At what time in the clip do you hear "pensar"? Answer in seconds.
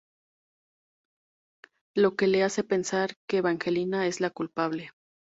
2.63-3.11